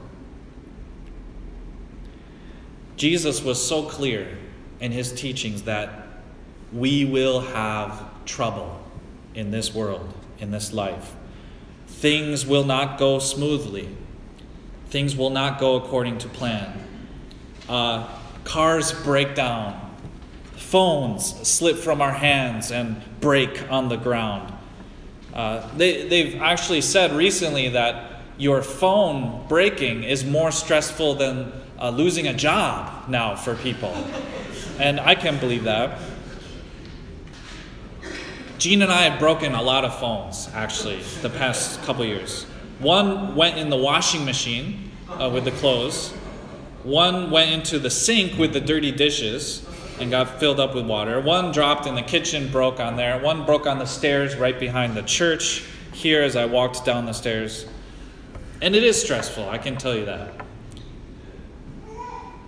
Jesus 2.96 3.42
was 3.42 3.66
so 3.66 3.84
clear 3.84 4.38
in 4.80 4.92
his 4.92 5.14
teachings 5.14 5.64
that 5.64 6.08
we 6.74 7.06
will 7.06 7.42
have 7.42 8.04
trouble 8.26 8.82
in 9.34 9.52
this 9.52 9.74
world, 9.74 10.14
in 10.40 10.52
this 10.52 10.74
life. 10.74 11.16
Things 11.88 12.46
will 12.46 12.64
not 12.64 12.98
go 12.98 13.20
smoothly. 13.20 13.90
Things 14.90 15.16
will 15.16 15.30
not 15.30 15.60
go 15.60 15.76
according 15.76 16.18
to 16.20 16.28
plan. 16.30 16.84
Uh, 17.68 18.08
cars 18.44 18.92
break 18.92 19.36
down. 19.36 19.96
Phones 20.56 21.48
slip 21.48 21.78
from 21.78 22.02
our 22.02 22.12
hands 22.12 22.72
and 22.72 23.02
break 23.20 23.72
on 23.72 23.90
the 23.90 23.96
ground. 23.96 24.54
Uh, 25.34 25.68
they, 25.78 26.08
they've 26.08 26.42
actually 26.42 26.82
said 26.82 27.12
recently 27.12 27.70
that 27.70 28.22
your 28.38 28.62
phone 28.62 29.46
breaking 29.48 30.04
is 30.04 30.26
more 30.26 30.52
stressful 30.52 31.16
than 31.16 31.52
uh, 31.80 31.90
losing 31.90 32.28
a 32.28 32.34
job 32.34 33.08
now 33.10 33.36
for 33.36 33.56
people. 33.56 33.94
And 34.80 35.00
I 35.00 35.16
can't 35.16 35.40
believe 35.40 35.66
that. 35.66 36.00
Jean 38.58 38.82
and 38.82 38.92
I 38.92 39.04
have 39.04 39.20
broken 39.20 39.54
a 39.54 39.62
lot 39.62 39.86
of 39.86 39.98
phones, 40.00 40.50
actually, 40.54 41.02
the 41.22 41.30
past 41.30 41.82
couple 41.84 42.04
years. 42.04 42.44
One 42.80 43.36
went 43.36 43.58
in 43.58 43.70
the 43.70 43.78
washing 43.78 44.26
machine 44.26 44.92
uh, 45.10 45.30
with 45.34 45.46
the 45.46 45.52
clothes. 45.52 46.12
One 46.84 47.30
went 47.30 47.52
into 47.52 47.80
the 47.80 47.90
sink 47.90 48.38
with 48.38 48.54
the 48.54 48.62
dirty 48.62 48.92
dishes 48.92 49.66
and 50.00 50.12
got 50.12 50.40
filled 50.40 50.60
up 50.60 50.76
with 50.76 50.86
water. 50.86 51.20
One 51.20 51.52
dropped 51.52 51.86
in 51.86 51.96
the 51.96 52.02
kitchen, 52.02 52.52
broke 52.52 52.80
on 52.80 52.96
there. 52.96 53.20
One 53.20 53.46
broke 53.46 53.68
on 53.68 53.80
the 53.80 53.86
stairs 53.86 54.36
right 54.36 54.60
behind 54.60 54.96
the 54.96 55.04
church 55.04 55.64
here 55.94 56.22
as 56.22 56.36
I 56.36 56.46
walked 56.46 56.86
down 56.86 57.06
the 57.06 57.14
stairs. 57.14 57.66
And 58.62 58.76
it 58.76 58.84
is 58.84 59.02
stressful, 59.02 59.50
I 59.50 59.58
can 59.58 59.78
tell 59.78 59.96
you 59.96 60.06
that. 60.06 60.34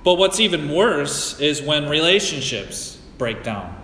But 0.03 0.15
what's 0.15 0.39
even 0.39 0.69
worse 0.69 1.39
is 1.39 1.61
when 1.61 1.87
relationships 1.87 2.99
break 3.17 3.43
down, 3.43 3.75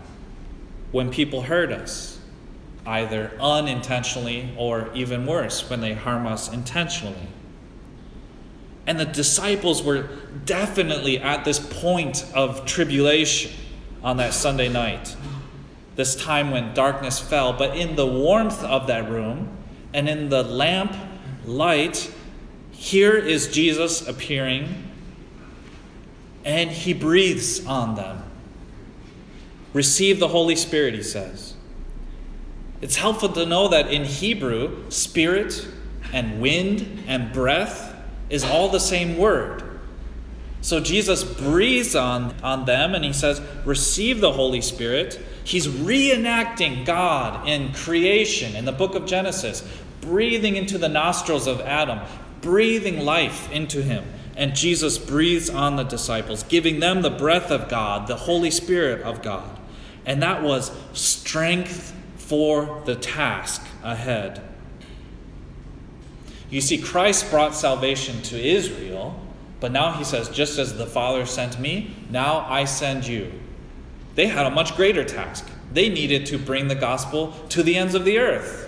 when 0.92 1.12
people 1.12 1.44
hurt 1.44 1.72
us 1.72 2.20
either 2.86 3.32
unintentionally 3.40 4.50
or 4.58 4.90
even 4.94 5.26
worse, 5.26 5.70
when 5.70 5.82
they 5.82 5.94
harm 5.94 6.26
us 6.26 6.52
intentionally. 6.52 7.28
And 8.88 8.98
the 8.98 9.06
disciples 9.06 9.84
were 9.84 10.10
definitely 10.46 11.20
at 11.20 11.44
this 11.44 11.60
point 11.60 12.26
of 12.34 12.66
tribulation 12.66 13.52
on 14.02 14.18
that 14.18 14.34
Sunday 14.34 14.70
night, 14.70 15.16
this 15.98 16.16
time 16.16 16.52
when 16.52 16.74
darkness 16.74 17.20
fell. 17.20 17.52
But 17.52 17.76
in 17.76 17.98
the 17.98 18.08
warmth 18.08 18.64
of 18.64 18.88
that 18.88 19.10
room 19.10 19.50
and 19.94 20.08
in 20.08 20.30
the 20.30 20.42
lamp 20.42 20.96
light, 21.46 22.12
here 22.72 23.18
is 23.18 23.48
Jesus 23.48 24.08
appearing, 24.08 24.90
and 26.46 26.72
he 26.72 26.94
breathes 26.94 27.66
on 27.66 27.96
them. 27.96 28.24
Receive 29.74 30.20
the 30.20 30.30
Holy 30.30 30.56
Spirit, 30.56 30.94
he 30.94 31.04
says. 31.04 31.56
It's 32.80 32.96
helpful 32.96 33.30
to 33.30 33.46
know 33.46 33.68
that 33.68 33.92
in 33.92 34.06
Hebrew, 34.06 34.90
spirit 34.90 35.68
and 36.14 36.40
wind 36.40 37.04
and 37.08 37.34
breath 37.34 37.87
is 38.30 38.44
all 38.44 38.70
the 38.70 38.80
same 38.80 39.18
word. 39.18 39.64
So 40.62 40.80
Jesus 40.80 41.24
breathes 41.24 41.96
on, 41.96 42.36
on 42.44 42.66
them 42.66 42.96
and 42.96 43.06
he 43.06 43.14
says, 43.14 43.42
Receive 43.64 44.20
the 44.20 44.34
Holy 44.34 44.62
Spirit. 44.62 45.20
He's 45.44 45.68
reenacting 45.68 46.86
God 46.86 47.48
in 47.48 47.72
creation 47.74 48.56
in 48.56 48.66
the 48.66 48.72
book 48.72 48.96
of 48.96 49.06
Genesis, 49.06 49.66
breathing 50.02 50.56
into 50.56 50.78
the 50.78 50.90
nostrils 50.90 51.48
of 51.48 51.62
Adam, 51.62 52.00
breathing 52.42 53.00
life 53.00 53.50
into 53.52 53.82
him. 53.82 54.04
And 54.36 54.56
Jesus 54.56 54.98
breathes 54.98 55.50
on 55.50 55.78
the 55.78 55.84
disciples, 55.84 56.44
giving 56.44 56.80
them 56.80 57.02
the 57.02 57.10
breath 57.10 57.50
of 57.50 57.70
God, 57.70 58.08
the 58.08 58.16
Holy 58.16 58.52
Spirit 58.52 59.02
of 59.04 59.22
God. 59.22 59.58
And 60.06 60.22
that 60.22 60.44
was 60.44 60.72
strength 60.94 61.94
for 62.18 62.84
the 62.86 62.96
task 62.96 63.66
ahead. 63.84 64.47
You 66.50 66.62
see, 66.62 66.78
Christ 66.78 67.30
brought 67.30 67.56
salvation 67.56 68.22
to 68.24 68.42
Israel, 68.42 69.20
but 69.60 69.72
now 69.72 69.92
he 69.92 70.04
says, 70.04 70.30
just 70.30 70.60
as 70.60 70.78
the 70.78 70.86
Father 70.86 71.26
sent 71.26 71.60
me, 71.60 71.96
now 72.10 72.46
I 72.48 72.66
send 72.66 73.06
you. 73.06 73.32
They 74.16 74.28
had 74.28 74.46
a 74.46 74.52
much 74.52 74.76
greater 74.76 75.04
task. 75.04 75.50
They 75.74 75.90
needed 75.90 76.26
to 76.28 76.38
bring 76.38 76.68
the 76.68 76.76
gospel 76.76 77.34
to 77.50 77.64
the 77.64 77.76
ends 77.76 77.96
of 77.96 78.06
the 78.06 78.20
earth. 78.20 78.64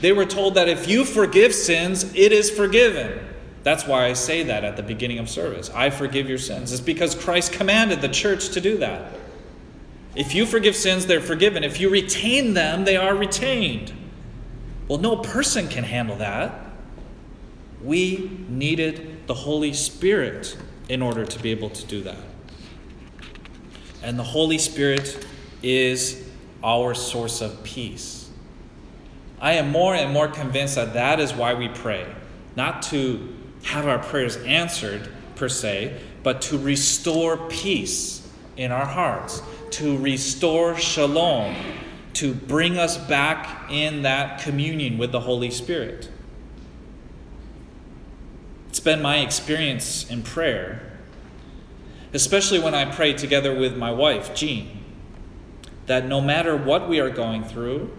They 0.00 0.12
were 0.12 0.26
told 0.26 0.54
that 0.54 0.68
if 0.68 0.88
you 0.88 1.04
forgive 1.04 1.54
sins, 1.54 2.04
it 2.14 2.32
is 2.32 2.50
forgiven. 2.50 3.18
That's 3.64 3.86
why 3.86 4.06
I 4.06 4.12
say 4.12 4.44
that 4.44 4.64
at 4.64 4.76
the 4.76 4.82
beginning 4.82 5.18
of 5.18 5.28
service. 5.28 5.70
I 5.74 5.90
forgive 5.90 6.28
your 6.28 6.38
sins. 6.38 6.72
It's 6.72 6.80
because 6.80 7.14
Christ 7.14 7.52
commanded 7.52 8.00
the 8.00 8.08
church 8.08 8.50
to 8.50 8.60
do 8.60 8.78
that. 8.78 9.12
If 10.14 10.34
you 10.34 10.46
forgive 10.46 10.76
sins, 10.76 11.06
they're 11.06 11.20
forgiven. 11.20 11.64
If 11.64 11.80
you 11.80 11.90
retain 11.90 12.54
them, 12.54 12.84
they 12.84 12.96
are 12.96 13.14
retained. 13.14 13.92
Well, 14.88 14.98
no 14.98 15.16
person 15.16 15.68
can 15.68 15.84
handle 15.84 16.16
that. 16.16 16.52
We 17.82 18.30
needed 18.48 19.26
the 19.26 19.34
Holy 19.34 19.72
Spirit 19.72 20.56
in 20.88 21.02
order 21.02 21.24
to 21.24 21.38
be 21.40 21.50
able 21.50 21.70
to 21.70 21.86
do 21.86 22.02
that. 22.02 22.16
And 24.02 24.18
the 24.18 24.24
Holy 24.24 24.58
Spirit 24.58 25.26
is 25.62 26.26
our 26.64 26.94
source 26.94 27.40
of 27.40 27.62
peace. 27.62 28.30
I 29.40 29.52
am 29.52 29.70
more 29.70 29.94
and 29.94 30.12
more 30.12 30.28
convinced 30.28 30.74
that 30.76 30.94
that 30.94 31.20
is 31.20 31.32
why 31.32 31.54
we 31.54 31.68
pray. 31.68 32.06
Not 32.56 32.82
to 32.84 33.34
have 33.64 33.86
our 33.86 33.98
prayers 33.98 34.36
answered, 34.38 35.08
per 35.36 35.48
se, 35.48 36.00
but 36.22 36.42
to 36.42 36.58
restore 36.58 37.36
peace 37.48 38.26
in 38.56 38.72
our 38.72 38.86
hearts 38.86 39.42
to 39.70 39.98
restore 39.98 40.76
shalom, 40.76 41.54
to 42.18 42.34
bring 42.34 42.78
us 42.78 42.96
back 42.96 43.70
in 43.70 44.02
that 44.02 44.40
communion 44.40 44.98
with 44.98 45.12
the 45.12 45.20
Holy 45.20 45.50
Spirit. 45.50 46.10
It's 48.68 48.80
been 48.80 49.02
my 49.02 49.18
experience 49.18 50.08
in 50.08 50.22
prayer, 50.22 50.92
especially 52.12 52.60
when 52.60 52.74
I 52.74 52.84
pray 52.84 53.12
together 53.12 53.54
with 53.54 53.76
my 53.76 53.90
wife, 53.90 54.34
Jean, 54.34 54.84
that 55.86 56.06
no 56.06 56.20
matter 56.20 56.56
what 56.56 56.88
we 56.88 57.00
are 57.00 57.10
going 57.10 57.44
through, 57.44 57.96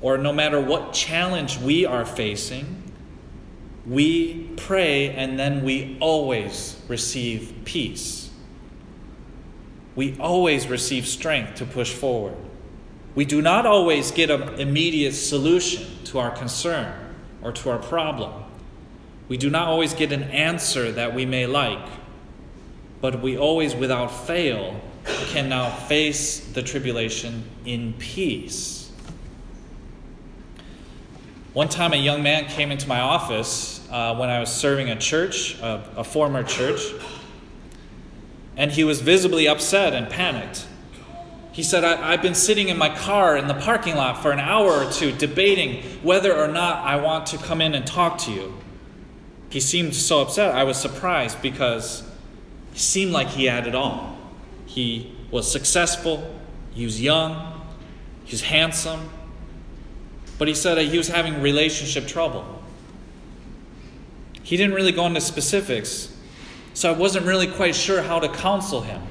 or 0.00 0.16
no 0.16 0.32
matter 0.32 0.60
what 0.60 0.92
challenge 0.92 1.58
we 1.58 1.84
are 1.84 2.04
facing, 2.04 2.82
we 3.86 4.50
pray 4.56 5.10
and 5.10 5.38
then 5.38 5.64
we 5.64 5.96
always 6.00 6.80
receive 6.88 7.54
peace 7.64 8.28
we 9.98 10.16
always 10.20 10.68
receive 10.68 11.08
strength 11.08 11.56
to 11.56 11.64
push 11.64 11.92
forward. 11.92 12.36
We 13.18 13.24
do 13.24 13.42
not 13.42 13.66
always 13.66 14.12
get 14.12 14.30
an 14.30 14.60
immediate 14.60 15.10
solution 15.10 15.84
to 16.04 16.20
our 16.20 16.30
concern 16.30 17.16
or 17.42 17.50
to 17.50 17.70
our 17.70 17.78
problem. 17.80 18.44
We 19.26 19.36
do 19.36 19.50
not 19.50 19.66
always 19.66 19.92
get 19.92 20.12
an 20.12 20.22
answer 20.22 20.92
that 20.92 21.16
we 21.16 21.26
may 21.26 21.44
like, 21.44 21.84
but 23.00 23.20
we 23.20 23.36
always, 23.36 23.74
without 23.74 24.06
fail, 24.12 24.80
can 25.30 25.48
now 25.48 25.68
face 25.68 26.46
the 26.52 26.62
tribulation 26.62 27.42
in 27.64 27.94
peace. 27.94 28.88
One 31.54 31.68
time, 31.68 31.94
a 31.94 31.96
young 31.96 32.22
man 32.22 32.44
came 32.44 32.70
into 32.70 32.86
my 32.86 33.00
office 33.00 33.84
uh, 33.90 34.14
when 34.14 34.30
I 34.30 34.38
was 34.38 34.48
serving 34.48 34.90
a 34.90 34.96
church, 34.96 35.58
a, 35.60 35.82
a 35.96 36.04
former 36.04 36.44
church 36.44 36.82
and 38.56 38.70
he 38.70 38.84
was 38.84 39.00
visibly 39.00 39.48
upset 39.48 39.92
and 39.92 40.08
panicked. 40.08 40.67
He 41.58 41.64
said, 41.64 41.82
I, 41.82 42.12
have 42.12 42.22
been 42.22 42.36
sitting 42.36 42.68
in 42.68 42.78
my 42.78 42.88
car 42.88 43.36
in 43.36 43.48
the 43.48 43.54
parking 43.54 43.96
lot 43.96 44.22
for 44.22 44.30
an 44.30 44.38
hour 44.38 44.70
or 44.70 44.92
two 44.92 45.10
debating 45.10 45.82
whether 46.04 46.32
or 46.32 46.46
not 46.46 46.86
I 46.86 47.00
want 47.00 47.26
to 47.26 47.36
come 47.36 47.60
in 47.60 47.74
and 47.74 47.84
talk 47.84 48.18
to 48.18 48.30
you. 48.30 48.54
He 49.50 49.58
seemed 49.58 49.96
so 49.96 50.20
upset. 50.20 50.54
I 50.54 50.62
was 50.62 50.76
surprised 50.76 51.42
because 51.42 52.08
he 52.74 52.78
seemed 52.78 53.10
like 53.10 53.26
he 53.26 53.46
had 53.46 53.66
it 53.66 53.74
all. 53.74 54.16
He 54.66 55.12
was 55.32 55.50
successful, 55.50 56.32
he 56.70 56.84
was 56.84 57.02
young, 57.02 57.60
he 58.24 58.30
was 58.30 58.42
handsome, 58.42 59.10
but 60.38 60.46
he 60.46 60.54
said 60.54 60.76
that 60.76 60.84
he 60.84 60.96
was 60.96 61.08
having 61.08 61.42
relationship 61.42 62.06
trouble. 62.06 62.62
He 64.44 64.56
didn't 64.56 64.74
really 64.74 64.92
go 64.92 65.06
into 65.06 65.20
specifics, 65.20 66.16
So 66.74 66.94
I 66.94 66.96
wasn't 66.96 67.26
really 67.26 67.48
quite 67.48 67.74
sure 67.74 68.00
how 68.00 68.20
to 68.20 68.28
counsel 68.28 68.82
him. 68.82 69.02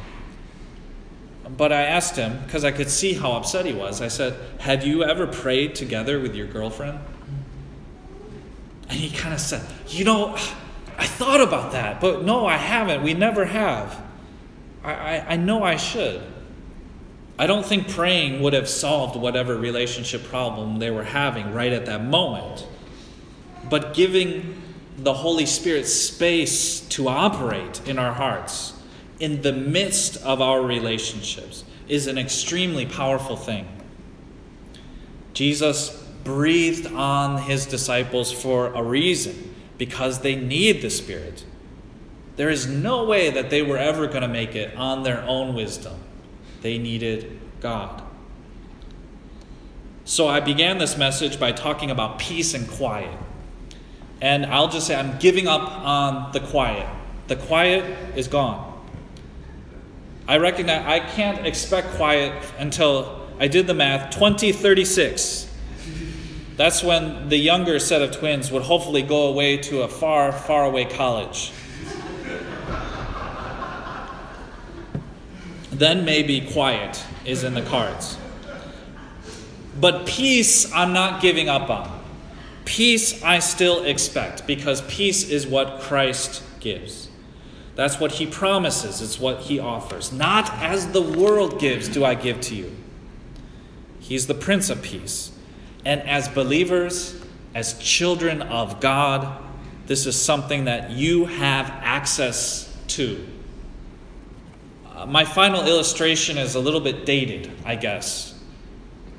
But 1.57 1.73
I 1.73 1.81
asked 1.83 2.15
him, 2.15 2.39
because 2.45 2.63
I 2.63 2.71
could 2.71 2.89
see 2.89 3.13
how 3.13 3.31
upset 3.33 3.65
he 3.65 3.73
was. 3.73 3.99
I 3.99 4.07
said, 4.07 4.35
Have 4.59 4.85
you 4.85 5.03
ever 5.03 5.25
prayed 5.25 5.73
together 5.73 6.19
with 6.19 6.35
your 6.35 6.45
girlfriend? 6.45 6.99
And 8.89 8.97
he 8.97 9.09
kind 9.09 9.33
of 9.33 9.39
said, 9.39 9.65
You 9.87 10.05
know, 10.05 10.35
I 10.97 11.07
thought 11.07 11.41
about 11.41 11.71
that, 11.71 11.99
but 11.99 12.23
no, 12.23 12.45
I 12.45 12.57
haven't. 12.57 13.01
We 13.01 13.15
never 13.15 13.45
have. 13.45 13.99
I, 14.83 14.93
I, 14.93 15.25
I 15.29 15.35
know 15.35 15.63
I 15.63 15.77
should. 15.77 16.21
I 17.39 17.47
don't 17.47 17.65
think 17.65 17.89
praying 17.89 18.41
would 18.41 18.53
have 18.53 18.69
solved 18.69 19.15
whatever 19.15 19.55
relationship 19.57 20.23
problem 20.25 20.79
they 20.79 20.91
were 20.91 21.03
having 21.03 21.53
right 21.53 21.73
at 21.73 21.87
that 21.87 22.03
moment. 22.03 22.67
But 23.69 23.93
giving 23.93 24.61
the 24.97 25.13
Holy 25.13 25.45
Spirit 25.45 25.87
space 25.87 26.81
to 26.89 27.07
operate 27.07 27.87
in 27.87 27.99
our 27.99 28.13
hearts 28.13 28.73
in 29.19 29.41
the 29.41 29.53
midst 29.53 30.17
of 30.17 30.41
our 30.41 30.61
relationships 30.61 31.63
is 31.87 32.07
an 32.07 32.17
extremely 32.17 32.85
powerful 32.85 33.35
thing. 33.35 33.67
Jesus 35.33 36.03
breathed 36.23 36.87
on 36.87 37.41
his 37.43 37.65
disciples 37.65 38.31
for 38.31 38.73
a 38.73 38.83
reason 38.83 39.55
because 39.77 40.19
they 40.19 40.35
need 40.35 40.81
the 40.81 40.89
Spirit. 40.89 41.45
There 42.35 42.49
is 42.49 42.67
no 42.67 43.05
way 43.05 43.29
that 43.31 43.49
they 43.49 43.61
were 43.61 43.77
ever 43.77 44.07
going 44.07 44.21
to 44.21 44.27
make 44.27 44.55
it 44.55 44.75
on 44.75 45.03
their 45.03 45.23
own 45.23 45.55
wisdom. 45.55 45.99
They 46.61 46.77
needed 46.77 47.39
God. 47.59 48.03
So 50.05 50.27
I 50.27 50.39
began 50.39 50.77
this 50.77 50.97
message 50.97 51.39
by 51.39 51.51
talking 51.51 51.91
about 51.91 52.19
peace 52.19 52.53
and 52.53 52.67
quiet. 52.67 53.17
And 54.21 54.45
I'll 54.45 54.69
just 54.69 54.87
say 54.87 54.95
I'm 54.95 55.17
giving 55.19 55.47
up 55.47 55.61
on 55.61 56.31
the 56.31 56.39
quiet. 56.39 56.87
The 57.27 57.35
quiet 57.35 58.17
is 58.17 58.27
gone. 58.27 58.66
I 60.27 60.37
recognize 60.37 60.85
I 60.85 60.99
can't 60.99 61.45
expect 61.45 61.95
quiet 61.95 62.33
until 62.57 63.27
I 63.39 63.47
did 63.47 63.65
the 63.65 63.73
math 63.73 64.13
2036. 64.13 65.45
That's 66.57 66.83
when 66.83 67.29
the 67.29 67.37
younger 67.37 67.79
set 67.79 68.01
of 68.01 68.11
twins 68.11 68.51
would 68.51 68.63
hopefully 68.63 69.03
go 69.03 69.27
away 69.27 69.57
to 69.57 69.83
a 69.83 69.87
far, 69.87 70.31
far 70.31 70.65
away 70.65 70.85
college. 70.85 71.51
then 75.71 76.03
maybe 76.03 76.41
quiet 76.41 77.03
is 77.23 77.43
in 77.43 77.53
the 77.53 77.61
cards. 77.61 78.17
But 79.79 80.07
peace, 80.07 80.71
I'm 80.73 80.91
not 80.91 81.21
giving 81.21 81.49
up 81.49 81.69
on. 81.69 82.03
Peace, 82.65 83.23
I 83.23 83.39
still 83.39 83.83
expect 83.83 84.47
because 84.47 84.81
peace 84.81 85.29
is 85.29 85.45
what 85.45 85.81
Christ 85.81 86.43
gives. 86.59 87.09
That's 87.77 87.99
what 87.99 88.13
he 88.13 88.25
promises, 88.25 89.03
it's 89.03 89.19
what 89.19 89.41
he 89.41 89.59
offers. 89.59 90.11
Not 90.11 90.51
as 90.55 90.91
the 90.93 91.01
world 91.01 91.59
gives, 91.59 91.87
do 91.87 92.03
I 92.03 92.15
give 92.15 92.41
to 92.41 92.55
you. 92.55 92.75
He's 93.99 94.25
the 94.25 94.33
Prince 94.33 94.71
of 94.71 94.81
Peace. 94.81 95.31
And 95.85 96.01
as 96.01 96.27
believers, 96.27 97.21
as 97.53 97.77
children 97.77 98.41
of 98.41 98.79
God, 98.79 99.43
this 99.85 100.07
is 100.07 100.19
something 100.19 100.65
that 100.65 100.89
you 100.89 101.25
have 101.25 101.69
access 101.69 102.75
to. 102.87 103.23
Uh, 104.95 105.05
my 105.05 105.23
final 105.23 105.67
illustration 105.67 106.39
is 106.39 106.55
a 106.55 106.59
little 106.59 106.81
bit 106.81 107.05
dated, 107.05 107.51
I 107.63 107.75
guess. 107.75 108.33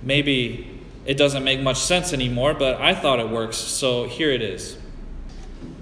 Maybe 0.03 0.81
it 1.07 1.17
doesn't 1.17 1.45
make 1.45 1.61
much 1.61 1.79
sense 1.79 2.13
anymore, 2.13 2.55
but 2.55 2.81
I 2.81 2.97
thought 2.97 3.21
it 3.21 3.31
works, 3.31 3.57
so 3.57 4.09
here 4.09 4.33
it 4.33 4.43
is. 4.43 4.77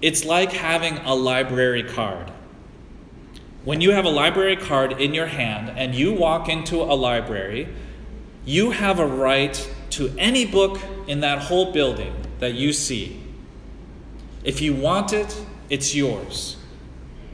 It's 0.03 0.27
like 0.27 0.53
having 0.53 0.99
a 0.99 1.15
library 1.15 1.83
card. 1.83 2.33
When 3.67 3.81
you 3.81 3.91
have 3.91 4.05
a 4.05 4.11
library 4.11 4.55
card 4.55 5.01
in 5.01 5.13
your 5.13 5.27
hand 5.27 5.77
and 5.77 5.93
you 5.93 6.13
walk 6.13 6.49
into 6.49 6.77
a 6.77 6.95
library, 6.95 7.67
you 8.45 8.71
have 8.71 9.01
a 9.01 9.07
right 9.07 9.75
to 9.91 10.15
any 10.17 10.47
book 10.47 10.79
in 11.09 11.19
that 11.23 11.41
whole 11.41 11.73
building 11.73 12.15
that 12.39 12.55
you 12.55 12.73
see. 12.73 13.21
If 14.45 14.61
you 14.61 14.73
want 14.73 15.13
it, 15.13 15.37
it's 15.69 15.97
yours. 15.97 16.59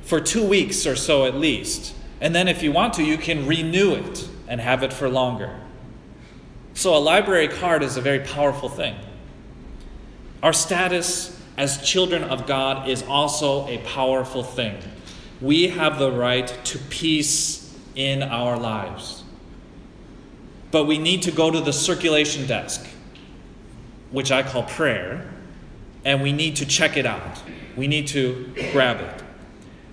For 0.01 0.23
two 0.23 0.42
weeks 0.42 0.87
or 0.87 0.97
so 0.97 1.27
at 1.27 1.35
least. 1.35 1.95
And 2.18 2.35
then 2.35 2.49
if 2.49 2.62
you 2.62 2.73
want 2.73 2.95
to, 2.95 3.05
you 3.05 3.18
can 3.18 3.47
renew 3.47 3.92
it 3.92 4.27
and 4.49 4.59
have 4.59 4.83
it 4.83 4.95
for 4.95 5.11
longer. 5.11 5.61
So 6.73 6.97
a 6.97 6.99
library 6.99 7.49
card 7.49 7.83
is 7.83 7.99
a 7.99 8.01
very 8.01 8.21
powerful 8.21 8.71
thing. 8.71 8.97
Our 10.42 10.55
status 10.55 11.38
as 11.59 11.87
children 11.87 12.25
of 12.25 12.47
God 12.47 12.88
is 12.88 13.03
also 13.03 13.66
a 13.68 13.77
powerful 13.85 14.42
thing. 14.42 14.79
We 15.43 15.69
have 15.69 15.99
the 15.99 16.13
right 16.13 16.47
to 16.67 16.79
peace 16.79 17.77
in 17.97 18.23
our 18.23 18.57
lives. 18.57 19.25
But 20.71 20.85
we 20.85 20.99
need 20.99 21.23
to 21.23 21.33
go 21.33 21.51
to 21.51 21.61
the 21.61 21.73
circulation 21.73 22.47
desk, 22.47 22.87
which 24.13 24.31
I 24.31 24.45
call 24.45 24.63
prayer, 24.63 25.29
and 26.05 26.23
we 26.23 26.33
need 26.33 26.57
to 26.57 26.67
check 26.67 26.97
it 26.97 27.07
out. 27.07 27.43
We 27.77 27.89
need 27.89 28.07
to 28.09 28.55
grab 28.71 29.01
it. 29.01 29.23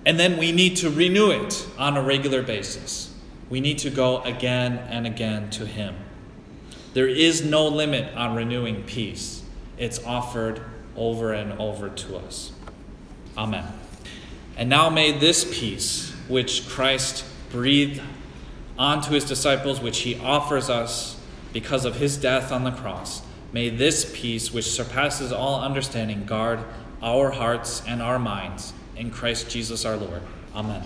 And 0.06 0.18
then 0.18 0.38
we 0.38 0.52
need 0.52 0.76
to 0.78 0.90
renew 0.90 1.30
it 1.30 1.66
on 1.76 1.96
a 1.96 2.02
regular 2.02 2.42
basis. 2.42 3.12
We 3.50 3.60
need 3.60 3.78
to 3.78 3.90
go 3.90 4.22
again 4.22 4.78
and 4.78 5.04
again 5.04 5.50
to 5.50 5.66
Him. 5.66 5.96
There 6.94 7.08
is 7.08 7.44
no 7.44 7.66
limit 7.66 8.14
on 8.14 8.36
renewing 8.36 8.84
peace, 8.84 9.42
it's 9.76 10.02
offered 10.04 10.62
over 10.96 11.32
and 11.32 11.58
over 11.58 11.88
to 11.88 12.16
us. 12.18 12.52
Amen. 13.36 13.79
And 14.60 14.68
now 14.68 14.90
may 14.90 15.10
this 15.18 15.42
peace, 15.58 16.12
which 16.28 16.68
Christ 16.68 17.24
breathed 17.50 18.02
onto 18.78 19.12
his 19.12 19.24
disciples, 19.24 19.80
which 19.80 20.00
he 20.00 20.20
offers 20.20 20.68
us 20.68 21.18
because 21.54 21.86
of 21.86 21.96
his 21.96 22.18
death 22.18 22.52
on 22.52 22.64
the 22.64 22.70
cross. 22.70 23.22
May 23.54 23.70
this 23.70 24.12
peace, 24.14 24.52
which 24.52 24.70
surpasses 24.70 25.32
all 25.32 25.62
understanding, 25.62 26.26
guard 26.26 26.60
our 27.02 27.30
hearts 27.30 27.82
and 27.86 28.02
our 28.02 28.18
minds 28.18 28.74
in 28.96 29.10
Christ 29.10 29.48
Jesus 29.48 29.86
our 29.86 29.96
Lord. 29.96 30.20
Amen. 30.54 30.82